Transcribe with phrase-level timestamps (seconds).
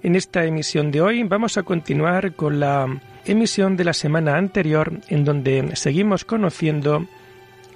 [0.00, 2.86] En esta emisión de hoy vamos a continuar con la
[3.24, 7.06] emisión de la semana anterior en donde seguimos conociendo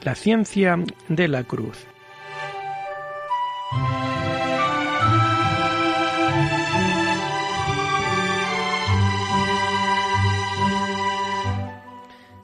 [0.02, 1.84] la ciencia de la cruz.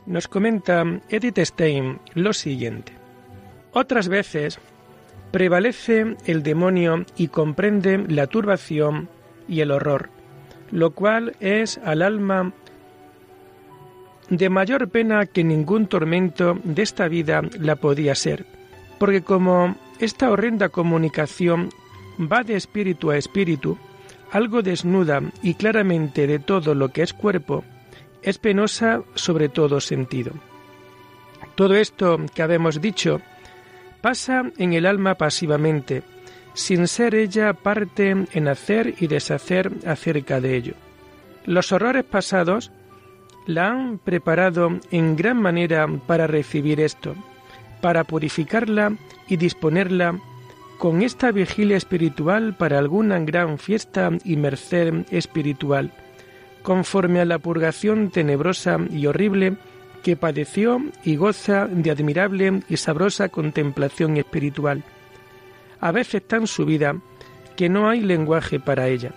[0.06, 2.92] Nos comenta Edith Stein lo siguiente.
[3.72, 4.58] Otras veces
[5.30, 9.08] prevalece el demonio y comprende la turbación
[9.48, 10.10] y el horror,
[10.70, 12.52] lo cual es al alma
[14.28, 18.44] de mayor pena que ningún tormento de esta vida la podía ser,
[18.98, 21.70] porque como esta horrenda comunicación
[22.20, 23.78] va de espíritu a espíritu,
[24.30, 27.64] algo desnuda y claramente de todo lo que es cuerpo,
[28.22, 30.33] es penosa sobre todo sentido.
[31.55, 33.20] Todo esto que habemos dicho
[34.00, 36.02] pasa en el alma pasivamente,
[36.59, 40.75] sin ser ella parte en hacer y deshacer acerca de ello.
[41.45, 42.73] Los horrores pasados
[43.47, 47.14] la han preparado en gran manera para recibir esto,
[47.81, 48.97] para purificarla
[49.29, 50.18] y disponerla
[50.79, 55.92] con esta vigilia espiritual para alguna gran fiesta y merced espiritual,
[56.63, 59.58] conforme a la purgación tenebrosa y horrible
[60.02, 64.83] que padeció y goza de admirable y sabrosa contemplación espiritual
[65.80, 66.96] a veces tan subida
[67.56, 69.12] que no hay lenguaje para ella.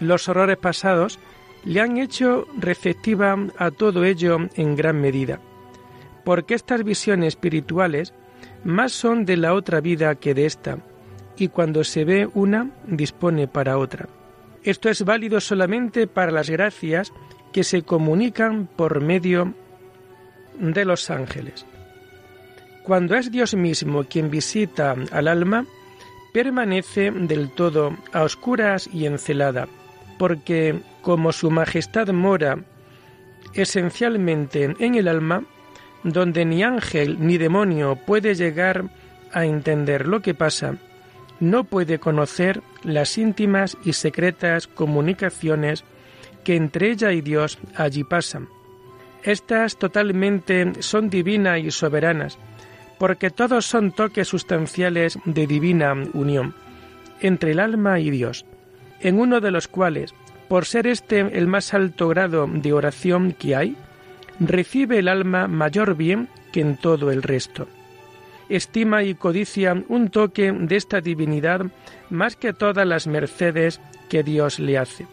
[0.00, 1.18] Los horrores pasados
[1.64, 5.40] le han hecho receptiva a todo ello en gran medida,
[6.24, 8.14] porque estas visiones espirituales
[8.64, 10.78] más son de la otra vida que de esta,
[11.36, 14.08] y cuando se ve una, dispone para otra.
[14.64, 17.12] Esto es válido solamente para las gracias
[17.52, 19.54] que se comunican por medio
[20.58, 21.64] de los ángeles.
[22.88, 25.66] Cuando es Dios mismo quien visita al alma,
[26.32, 29.68] permanece del todo a oscuras y encelada,
[30.18, 32.64] porque como su majestad mora
[33.52, 35.44] esencialmente en el alma,
[36.02, 38.88] donde ni ángel ni demonio puede llegar
[39.34, 40.76] a entender lo que pasa,
[41.40, 45.84] no puede conocer las íntimas y secretas comunicaciones
[46.42, 48.48] que entre ella y Dios allí pasan.
[49.22, 52.38] Estas totalmente son divinas y soberanas,
[52.98, 56.54] porque todos son toques sustanciales de divina unión
[57.20, 58.44] entre el alma y Dios,
[59.00, 60.14] en uno de los cuales,
[60.48, 63.76] por ser este el más alto grado de oración que hay,
[64.40, 67.68] recibe el alma mayor bien que en todo el resto.
[68.48, 71.66] Estima y codicia un toque de esta divinidad
[72.08, 75.06] más que todas las mercedes que Dios le hace.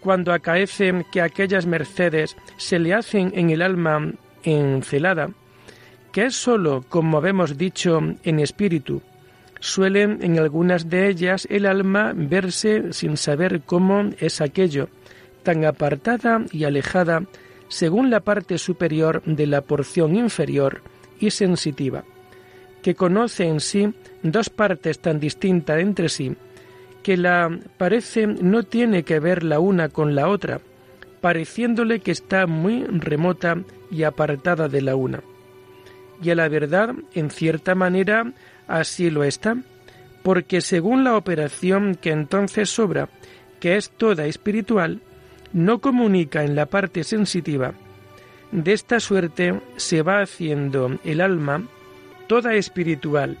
[0.00, 4.12] Cuando acaece que aquellas mercedes se le hacen en el alma
[4.42, 5.30] encelada,
[6.16, 9.02] que es sólo, como habemos dicho, en espíritu.
[9.60, 14.88] Suele en algunas de ellas el alma verse sin saber cómo es aquello,
[15.42, 17.24] tan apartada y alejada
[17.68, 20.80] según la parte superior de la porción inferior
[21.20, 22.04] y sensitiva,
[22.80, 26.34] que conoce en sí dos partes tan distintas entre sí,
[27.02, 30.62] que la parece no tiene que ver la una con la otra,
[31.20, 33.58] pareciéndole que está muy remota
[33.90, 35.20] y apartada de la una
[36.22, 38.32] y a la verdad, en cierta manera,
[38.66, 39.56] así lo está,
[40.22, 43.08] porque según la operación que entonces sobra,
[43.60, 45.00] que es toda espiritual,
[45.52, 47.74] no comunica en la parte sensitiva.
[48.52, 51.62] De esta suerte se va haciendo el alma
[52.26, 53.38] toda espiritual.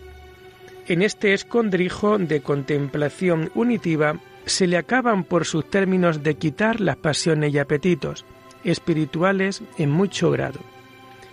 [0.86, 6.96] En este escondrijo de contemplación unitiva se le acaban por sus términos de quitar las
[6.96, 8.24] pasiones y apetitos
[8.64, 10.60] espirituales en mucho grado.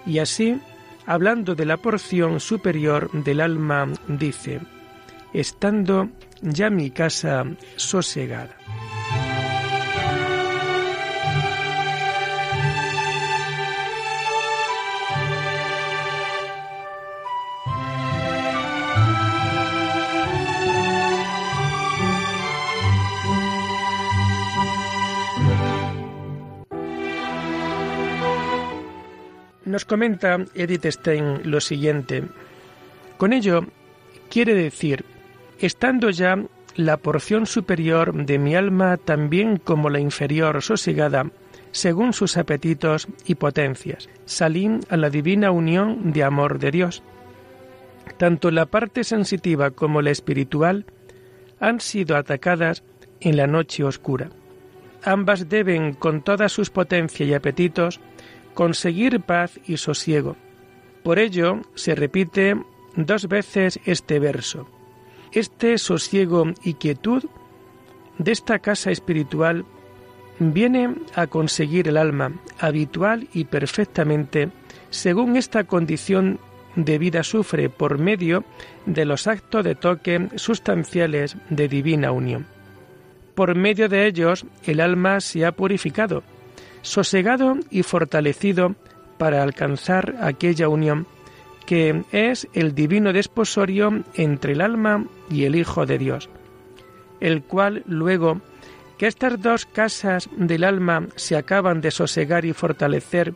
[0.05, 0.59] Y así
[1.05, 4.61] hablando de la porción superior del alma, dice,
[5.33, 6.09] estando
[6.41, 7.45] ya mi casa
[7.75, 8.55] sosegada.
[29.73, 32.25] Nos comenta Edith Stein lo siguiente.
[33.17, 33.65] Con ello
[34.29, 35.03] quiere decir,
[35.57, 36.37] estando ya
[36.75, 41.31] la porción superior de mi alma también como la inferior sosegada,
[41.71, 44.09] según sus apetitos y potencias.
[44.25, 47.01] Salí a la divina unión de amor de Dios.
[48.17, 50.85] Tanto la parte sensitiva como la espiritual
[51.59, 52.83] han sido atacadas
[53.21, 54.29] en la noche oscura.
[55.03, 57.99] Ambas deben, con todas sus potencias y apetitos,
[58.53, 60.35] conseguir paz y sosiego.
[61.03, 62.55] Por ello se repite
[62.95, 64.67] dos veces este verso.
[65.31, 67.23] Este sosiego y quietud
[68.17, 69.65] de esta casa espiritual
[70.39, 74.49] viene a conseguir el alma habitual y perfectamente
[74.89, 76.39] según esta condición
[76.75, 78.43] de vida sufre por medio
[78.85, 82.47] de los actos de toque sustanciales de divina unión.
[83.35, 86.23] Por medio de ellos el alma se ha purificado,
[86.83, 88.75] sosegado y fortalecido
[89.17, 91.07] para alcanzar aquella unión
[91.65, 96.29] que es el divino desposorio entre el alma y el Hijo de Dios,
[97.19, 98.41] el cual luego
[98.97, 103.33] que estas dos casas del alma se acaban de sosegar y fortalecer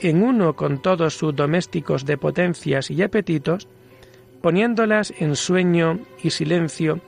[0.00, 3.68] en uno con todos sus domésticos de potencias y apetitos,
[4.42, 7.00] poniéndolas en sueño y silencio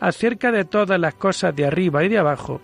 [0.00, 2.60] acerca de todas las cosas de arriba y de abajo,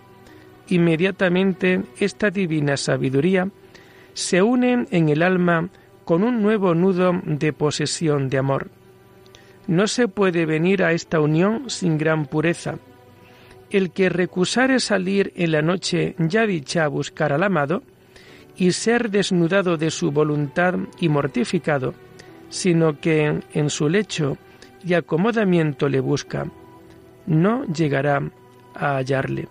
[0.67, 3.49] inmediatamente esta divina sabiduría
[4.13, 5.69] se une en el alma
[6.05, 8.69] con un nuevo nudo de posesión de amor.
[9.67, 12.77] No se puede venir a esta unión sin gran pureza.
[13.69, 17.81] El que recusare salir en la noche ya dicha a buscar al amado,
[18.55, 21.93] y ser desnudado de su voluntad y mortificado,
[22.49, 24.37] sino que en su lecho
[24.85, 26.45] y acomodamiento le busca,
[27.25, 28.21] no llegará
[28.75, 29.47] a hallarle.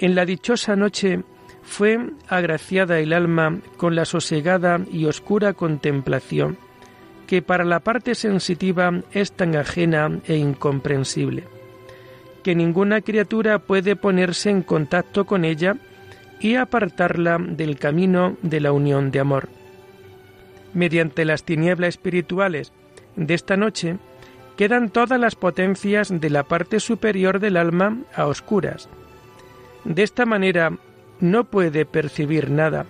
[0.00, 1.20] En la dichosa noche
[1.62, 6.56] fue agraciada el alma con la sosegada y oscura contemplación,
[7.26, 11.44] que para la parte sensitiva es tan ajena e incomprensible,
[12.42, 15.76] que ninguna criatura puede ponerse en contacto con ella
[16.40, 19.50] y apartarla del camino de la unión de amor.
[20.72, 22.72] Mediante las tinieblas espirituales
[23.16, 23.98] de esta noche
[24.56, 28.88] quedan todas las potencias de la parte superior del alma a oscuras.
[29.84, 30.72] De esta manera
[31.20, 32.86] no puede percibir nada,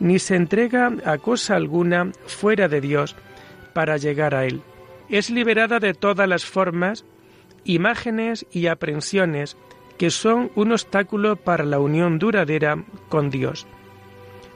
[0.00, 3.16] ni se entrega a cosa alguna fuera de Dios
[3.72, 4.62] para llegar a Él.
[5.08, 7.04] Es liberada de todas las formas,
[7.64, 9.56] imágenes y aprensiones
[9.98, 13.66] que son un obstáculo para la unión duradera con Dios.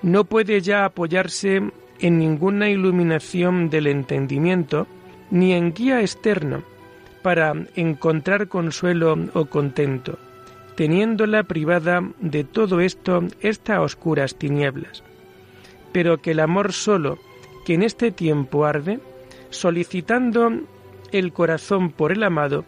[0.02, 1.62] No puede ya apoyarse
[2.00, 4.86] en ninguna iluminación del entendimiento
[5.30, 6.62] ni en guía externo
[7.22, 10.18] para encontrar consuelo o contento,
[10.76, 15.02] teniéndola privada de todo esto estas oscuras tinieblas.
[15.92, 17.18] Pero que el amor solo,
[17.64, 19.00] que en este tiempo arde,
[19.50, 20.50] solicitando
[21.12, 22.64] el corazón por el amado,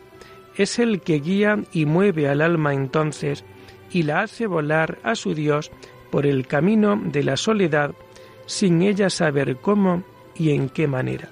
[0.57, 3.45] es el que guía y mueve al alma entonces
[3.93, 5.71] y la hace volar a su Dios
[6.11, 7.95] por el camino de la soledad
[8.47, 10.03] sin ella saber cómo
[10.35, 11.29] y en qué manera.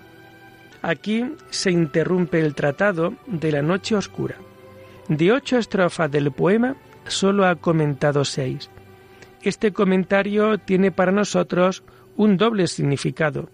[0.83, 4.37] Aquí se interrumpe el tratado de la noche oscura.
[5.09, 8.71] De ocho estrofas del poema solo ha comentado seis.
[9.43, 11.85] Este comentario tiene para nosotros
[12.17, 13.49] un doble significado.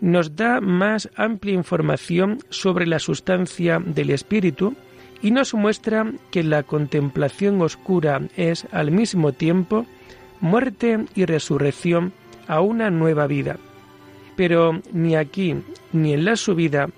[0.00, 4.76] Nos da más amplia información sobre la sustancia del espíritu,
[5.20, 9.86] y nos muestra que la contemplación oscura es al mismo tiempo
[10.40, 12.12] muerte y resurrección
[12.46, 13.58] a una nueva vida.
[14.36, 15.56] Pero ni aquí
[15.92, 16.88] ni en la subida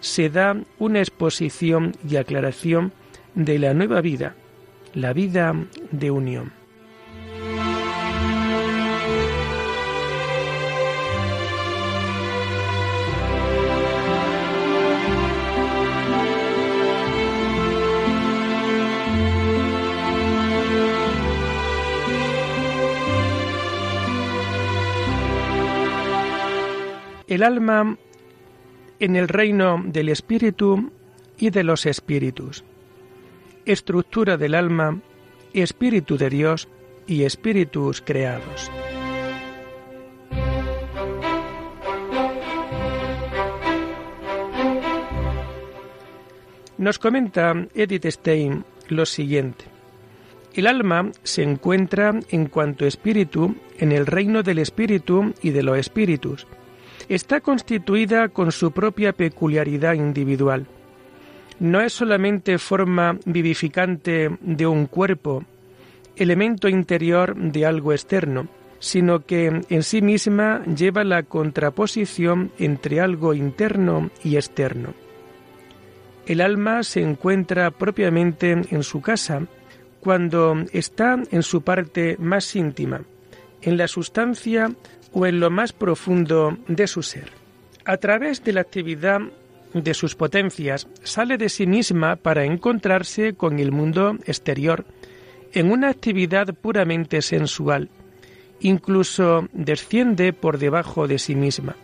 [0.00, 2.92] se da una exposición y aclaración
[3.34, 4.34] de la nueva vida,
[4.94, 5.54] la vida
[5.90, 6.60] de unión.
[27.30, 27.96] el alma
[28.98, 30.90] en el reino del espíritu
[31.38, 32.64] y de los espíritus.
[33.70, 35.00] Estructura del alma,
[35.52, 36.66] espíritu de Dios
[37.06, 38.68] y espíritus creados.
[46.78, 49.66] Nos comenta Edith Stein lo siguiente.
[50.52, 55.78] El alma se encuentra en cuanto espíritu en el reino del espíritu y de los
[55.78, 56.48] espíritus,
[57.08, 60.66] está constituida con su propia peculiaridad individual.
[61.60, 65.44] No es solamente forma vivificante de un cuerpo,
[66.16, 68.48] elemento interior de algo externo,
[68.78, 74.94] sino que en sí misma lleva la contraposición entre algo interno y externo.
[76.26, 79.42] el alma se encuentra propiamente en su casa,
[80.00, 83.02] cuando está en su parte más íntima,
[83.62, 84.72] en la sustancia
[85.12, 87.30] o en lo más profundo de su ser.
[87.84, 89.20] A través de la actividad
[89.74, 94.84] de sus potencias sale de sí misma para encontrarse con el mundo exterior
[95.52, 97.88] en una actividad puramente sensual,
[98.60, 101.76] incluso desciende por debajo de sí misma.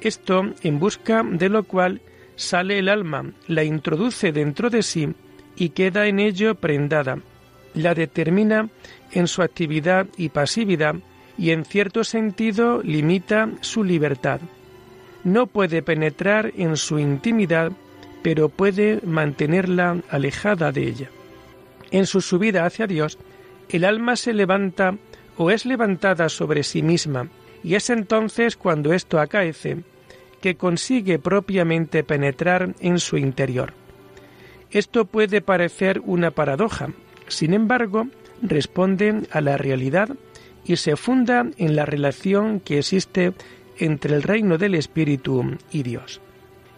[0.00, 2.00] Esto en busca de lo cual
[2.36, 5.08] sale el alma, la introduce dentro de sí
[5.56, 7.18] y queda en ello prendada,
[7.74, 8.68] la determina
[9.12, 10.96] en su actividad y pasividad
[11.36, 14.40] y en cierto sentido limita su libertad.
[15.28, 17.72] No puede penetrar en su intimidad,
[18.22, 21.10] pero puede mantenerla alejada de ella.
[21.90, 23.18] En su subida hacia Dios,
[23.68, 24.96] el alma se levanta
[25.36, 27.28] o es levantada sobre sí misma,
[27.62, 29.82] y es entonces cuando esto acaece,
[30.40, 33.74] que consigue propiamente penetrar en su interior.
[34.70, 36.88] Esto puede parecer una paradoja,
[37.26, 38.08] sin embargo,
[38.40, 40.08] responde a la realidad
[40.64, 43.34] y se funda en la relación que existe
[43.78, 46.20] entre el reino del Espíritu y Dios.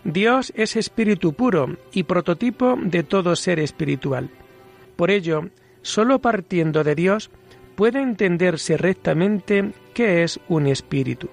[0.05, 4.31] Dios es espíritu puro y prototipo de todo ser espiritual.
[4.97, 5.51] Por ello,
[5.83, 7.31] sólo partiendo de Dios
[7.75, 11.29] puede entenderse rectamente qué es un espíritu.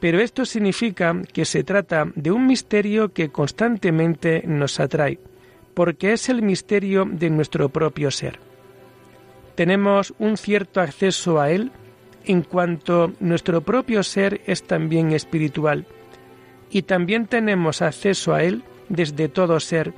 [0.00, 5.18] Pero esto significa que se trata de un misterio que constantemente nos atrae,
[5.74, 8.38] porque es el misterio de nuestro propio ser.
[9.54, 11.70] Tenemos un cierto acceso a él
[12.24, 15.86] en cuanto nuestro propio ser es también espiritual,
[16.70, 19.92] y también tenemos acceso a él desde todo ser,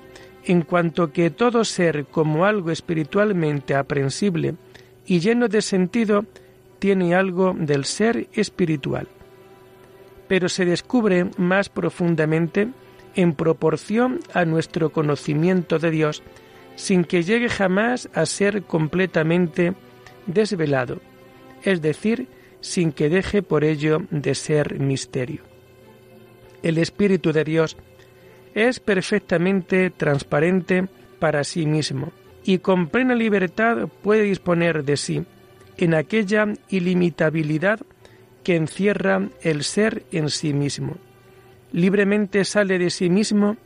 [0.45, 4.55] en cuanto que todo ser como algo espiritualmente aprensible
[5.07, 6.25] y lleno de sentido
[6.79, 9.09] tiene algo del ser espiritual.
[10.29, 12.69] Pero se descubre más profundamente
[13.15, 16.23] en proporción a nuestro conocimiento de Dios,
[16.77, 19.75] sin que llegue jamás a ser completamente
[20.27, 21.01] desvelado,
[21.65, 22.29] es decir,
[22.61, 25.43] sin que deje por ello de ser misterio.
[26.63, 27.77] El Espíritu de Dios
[28.55, 30.87] es perfectamente transparente
[31.19, 32.13] para sí mismo
[32.45, 35.25] y con plena libertad puede disponer de sí
[35.77, 37.81] en aquella ilimitabilidad
[38.45, 40.97] que encierra el ser en sí mismo.
[41.73, 43.57] Libremente sale de sí mismo,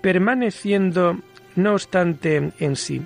[0.00, 1.18] permaneciendo
[1.56, 3.02] no obstante en sí.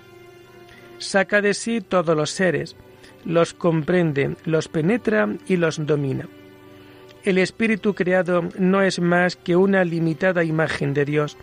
[0.99, 2.77] Saca de sí todos los seres,
[3.25, 6.29] los comprende, los penetra y los domina.
[7.25, 11.37] El espíritu creado no es más que una limitada imagen de Dios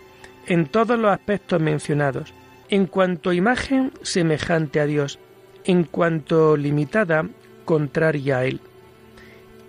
[0.46, 2.34] en todos los aspectos mencionados,
[2.68, 5.18] en cuanto imagen semejante a Dios,
[5.64, 7.26] en cuanto limitada
[7.64, 8.60] contraria a Él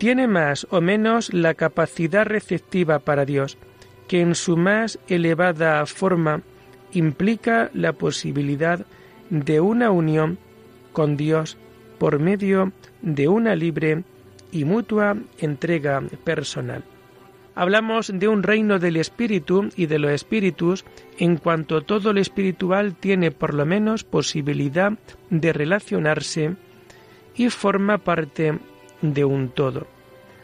[0.02, 3.60] tiene más o menos la capacidad receptiva para Dios,
[4.08, 6.42] que en su más elevada forma
[6.92, 8.84] implica la posibilidad
[9.30, 10.40] de una unión
[10.92, 11.56] con Dios
[12.02, 12.72] por medio
[13.04, 14.04] de una libre
[14.52, 16.84] y mutua entrega personal.
[17.54, 20.84] Hablamos de un reino del espíritu y de los espíritus
[21.20, 24.94] en cuanto todo lo espiritual tiene por lo menos posibilidad
[25.30, 26.56] de relacionarse
[27.36, 28.58] y forma parte
[29.04, 29.86] de un todo.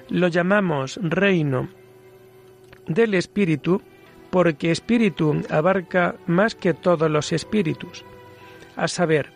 [0.09, 1.69] Lo llamamos reino
[2.85, 3.81] del espíritu
[4.29, 8.05] porque espíritu abarca más que todos los espíritus,
[8.75, 9.31] a saber,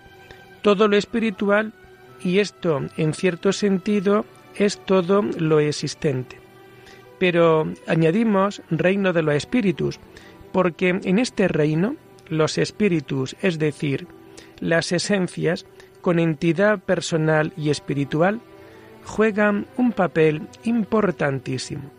[0.62, 1.74] todo lo espiritual
[2.24, 4.26] y esto en cierto sentido
[4.56, 6.38] es todo lo existente.
[7.20, 10.00] Pero añadimos reino de los espíritus,
[10.52, 11.96] porque en este reino
[12.28, 14.08] los espíritus, es decir,
[14.60, 15.66] las esencias,
[16.02, 18.42] con entidad personal y espiritual,
[19.06, 21.92] juegan un papel importantísimo.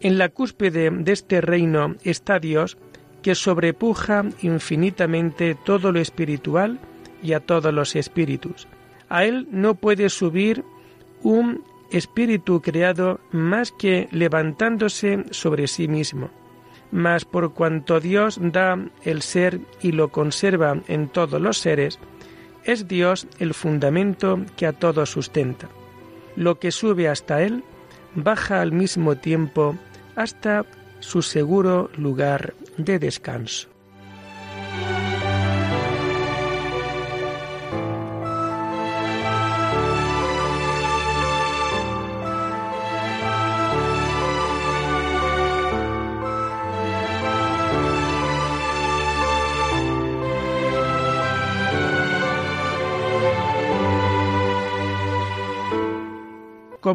[0.00, 2.78] En la cúspide de este reino está Dios,
[3.22, 6.78] que sobrepuja infinitamente todo lo espiritual
[7.22, 8.66] y a todos los espíritus.
[9.10, 10.64] A Él no puede subir
[11.22, 16.30] un espíritu creado más que levantándose sobre sí mismo.
[16.90, 21.98] Mas por cuanto Dios da el ser y lo conserva en todos los seres,
[22.64, 25.68] es Dios el fundamento que a todos sustenta
[26.36, 27.62] lo que sube hasta él
[28.14, 29.76] baja al mismo tiempo
[30.16, 30.64] hasta
[31.00, 33.68] su seguro lugar de descanso.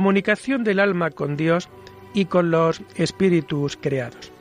[0.05, 1.67] Comunicación del alma con Dios
[2.13, 4.31] y con los espíritus creados.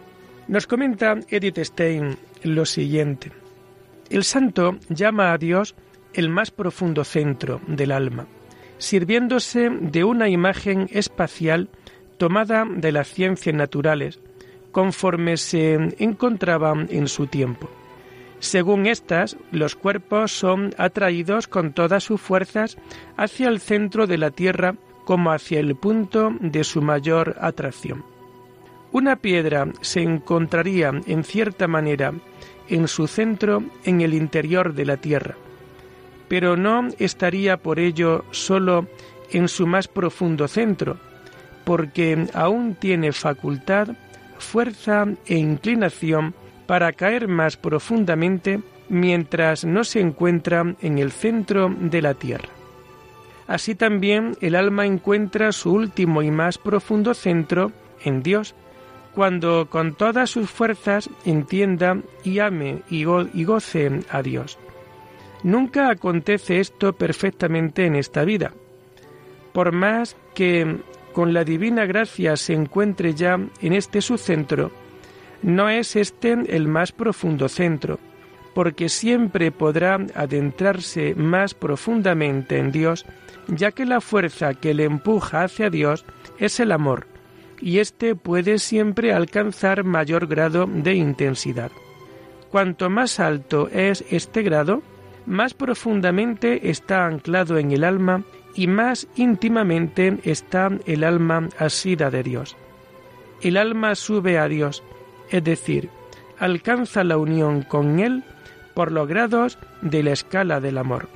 [0.47, 3.33] Nos comenta Edith Stein lo siguiente.
[4.11, 5.75] El santo llama a Dios
[6.13, 8.27] el más profundo centro del alma,
[8.77, 11.71] sirviéndose de una imagen espacial
[12.19, 14.21] tomada de las ciencias naturales,
[14.71, 17.71] conforme se encontraba en su tiempo.
[18.39, 22.77] Según estas, los cuerpos son atraídos con todas sus fuerzas
[23.17, 28.05] hacia el centro de la Tierra como hacia el punto de su mayor atracción.
[28.93, 32.13] Una piedra se encontraría en cierta manera
[32.69, 35.35] en su centro en el interior de la Tierra,
[36.29, 38.87] pero no estaría por ello solo
[39.31, 40.97] en su más profundo centro,
[41.65, 43.89] porque aún tiene facultad,
[44.39, 46.35] fuerza e inclinación
[46.67, 52.49] para caer más profundamente mientras no se encuentra en el centro de la tierra.
[53.47, 57.73] Así también el alma encuentra su último y más profundo centro
[58.03, 58.55] en Dios,
[59.15, 64.59] cuando con todas sus fuerzas entienda y ame y, goce a Dios.
[65.43, 68.53] Nunca acontece esto perfectamente en esta vida.
[69.53, 70.79] Por más que
[71.13, 74.73] con la divina gracia se encuentre ya en este su centro,
[75.43, 78.01] no es este el más profundo centro,
[78.55, 83.05] porque siempre podrá adentrarse más profundamente en Dios,
[83.49, 86.05] ya que la fuerza que le empuja hacia Dios
[86.39, 87.07] es el amor,
[87.61, 91.71] y éste puede siempre alcanzar mayor grado de intensidad.
[92.51, 94.83] Cuanto más alto es este grado,
[95.27, 98.23] más profundamente está anclado en el alma
[98.55, 102.57] y más íntimamente está el alma asida de Dios.
[103.41, 104.83] El alma sube a Dios,
[105.31, 105.91] es decir,
[106.39, 108.23] alcanza la unión con Él
[108.75, 111.09] por los grados de la escala del amor.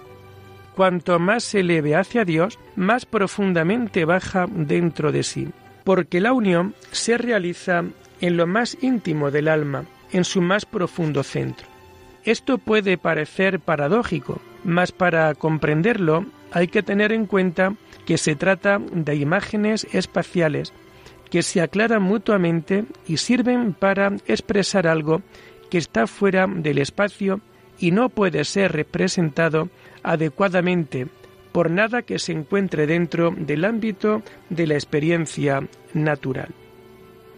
[0.75, 5.49] Cuanto más se eleve hacia Dios, más profundamente baja dentro de sí
[5.89, 7.83] porque la unión se realiza
[8.21, 11.67] en lo más íntimo del alma, en su más profundo centro.
[12.25, 17.73] Esto puede parecer paradójico, mas para comprenderlo hay que tener en cuenta
[18.05, 20.75] que se trata de imágenes espaciales
[21.31, 25.23] que se aclaran mutuamente y sirven para expresar algo
[25.71, 27.41] que está fuera del espacio
[27.79, 29.69] y no puede ser representado
[30.03, 31.07] adecuadamente
[31.53, 36.49] por nada que se encuentre dentro del ámbito de la experiencia natural.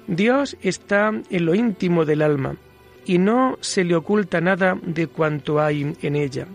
[0.07, 2.57] Dios está en lo íntimo del alma
[3.05, 6.47] y no se le oculta nada de cuanto hay en ella.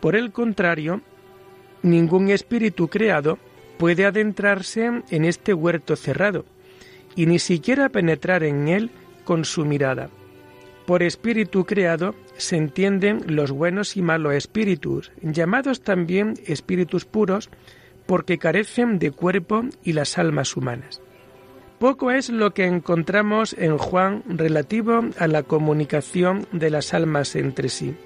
[0.00, 1.00] Por el contrario,
[1.82, 3.38] ningún espíritu creado
[3.78, 6.44] puede adentrarse en este huerto cerrado
[7.16, 8.90] y ni siquiera penetrar en él
[9.24, 10.10] con su mirada.
[10.86, 17.48] Por espíritu creado se entienden los buenos y malos espíritus, llamados también espíritus puros,
[18.06, 21.00] porque carecen de cuerpo y las almas humanas.
[21.78, 27.70] Poco es lo que encontramos en Juan relativo a la comunicación de las almas entre
[27.70, 27.96] sí.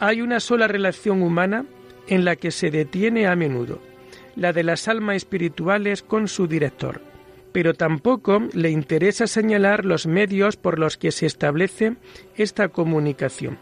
[0.00, 1.64] Hay una sola relación humana
[2.08, 3.78] en la que se detiene a menudo,
[4.34, 7.11] la de las almas espirituales con su director
[7.52, 11.94] pero tampoco le interesa señalar los medios por los que se establece
[12.36, 13.58] esta comunicación.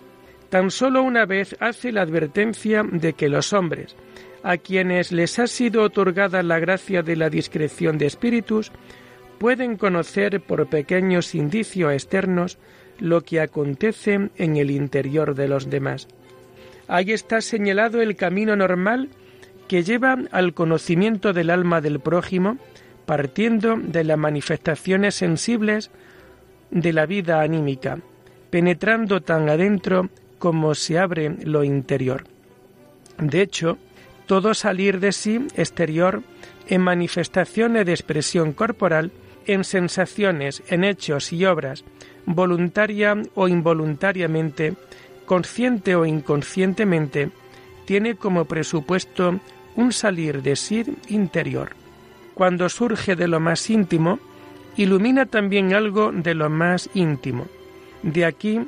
[0.49, 3.95] Tan solo una vez hace la advertencia de que los hombres,
[4.43, 8.73] a quienes les ha sido otorgada la gracia de la discreción de espíritus,
[9.39, 12.59] pueden conocer por pequeños indicios externos
[12.99, 16.09] lo que acontece en el interior de los demás.
[16.89, 19.09] Ahí está señalado el camino normal
[19.69, 22.59] que lleva al conocimiento del alma del prójimo,
[23.07, 25.91] partiendo de las manifestaciones sensibles
[26.71, 27.99] de la vida anímica,
[28.51, 32.25] penetrando tan adentro como se abre lo interior.
[33.19, 33.79] De hecho,
[34.27, 36.23] todo salir de sí exterior
[36.69, 39.11] en manifestaciones de expresión corporal,
[39.47, 41.85] en sensaciones, en hechos y obras,
[42.27, 44.75] voluntaria o involuntariamente,
[45.27, 47.31] consciente o inconscientemente,
[47.87, 49.41] tiene como presupuesto
[49.75, 51.80] un salir de sí interior
[52.41, 54.19] cuando surge de lo más íntimo,
[54.79, 57.49] ilumina también algo de lo más íntimo.
[58.03, 58.61] De aquí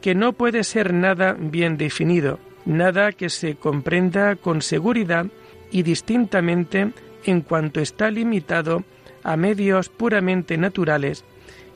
[0.00, 5.26] que no puede ser nada bien definido, nada que se comprenda con seguridad
[5.72, 6.92] y distintamente
[7.24, 8.84] en cuanto está limitado
[9.24, 11.24] a medios puramente naturales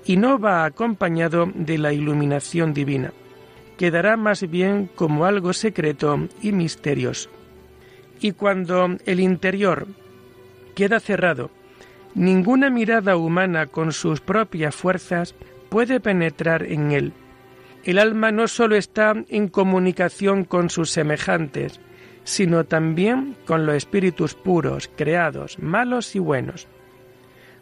[0.04, 3.12] y no va acompañado de la iluminación divina.
[3.76, 7.28] Quedará más bien como algo secreto y misterioso.
[8.20, 9.88] Y cuando el interior
[10.70, 11.50] queda cerrado.
[12.14, 15.34] Ninguna mirada humana con sus propias fuerzas
[15.68, 17.12] puede penetrar en él.
[17.84, 21.80] El alma no sólo está en comunicación con sus semejantes,
[22.24, 26.68] sino también con los espíritus puros, creados, malos y buenos.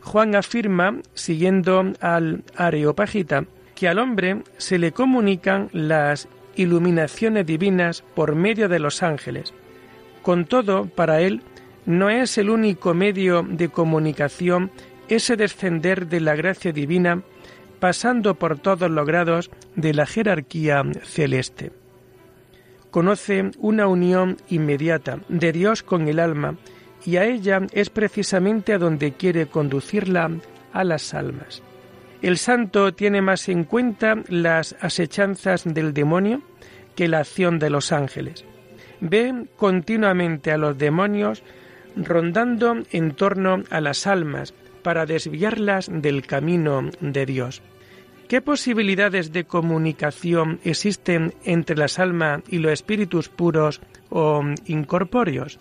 [0.01, 3.45] Juan afirma, siguiendo al Areopagita,
[3.75, 9.55] que al hombre se le comunican las iluminaciones divinas por medio de los ángeles.
[10.23, 11.43] Con todo, para él
[11.89, 14.71] no es el único medio de comunicación
[15.09, 17.23] ese descender de la gracia divina
[17.81, 21.73] pasando por todos los grados de la jerarquía celeste.
[22.91, 26.57] Conoce una unión inmediata de Dios con el alma
[27.07, 30.31] y a ella es precisamente a donde quiere conducirla
[30.75, 31.63] a las almas.
[32.21, 36.43] El santo tiene más en cuenta las asechanzas del demonio
[36.95, 38.45] que la acción de los ángeles.
[39.01, 41.43] Ve continuamente a los demonios
[42.05, 47.63] rondando en torno a las almas para desviarlas del camino de Dios.
[48.29, 53.81] ¿Qué posibilidades de comunicación existen entre las almas y los espíritus puros
[54.11, 55.59] o incorpóreos?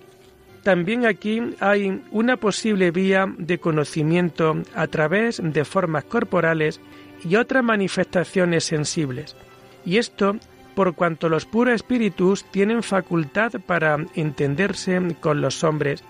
[0.64, 6.82] También aquí hay una posible vía de conocimiento a través de formas corporales
[7.24, 9.38] y otras manifestaciones sensibles.
[9.86, 10.38] Y esto
[10.78, 16.04] por cuanto los puros espíritus tienen facultad para entenderse con los hombres,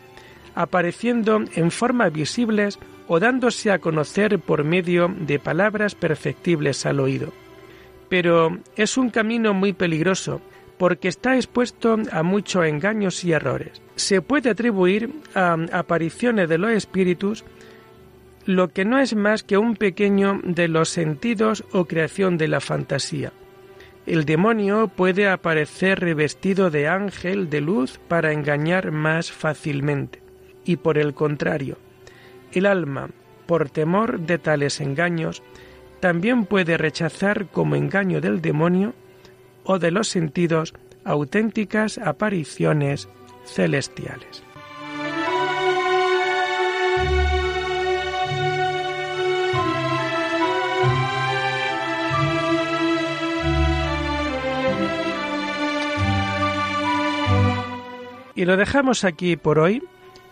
[0.58, 7.32] apareciendo en formas visibles o dándose a conocer por medio de palabras perfectibles al oído.
[8.10, 10.42] Pero es un camino muy peligroso,
[10.78, 13.82] porque está expuesto a muchos engaños y errores.
[13.96, 17.44] Se puede atribuir a apariciones de los espíritus
[18.46, 22.62] lo que no es más que un pequeño de los sentidos o creación de la
[22.62, 23.34] fantasía.
[24.06, 30.27] El demonio puede aparecer revestido de ángel de luz para engañar más fácilmente.
[30.68, 31.78] Y por el contrario,
[32.52, 33.10] el alma,
[33.46, 35.42] por temor de tales engaños,
[36.02, 38.94] también puede rechazar como engaño del demonio
[39.64, 40.74] o de los sentidos
[41.06, 43.08] auténticas apariciones
[43.46, 44.44] celestiales.
[58.36, 59.82] Y lo dejamos aquí por hoy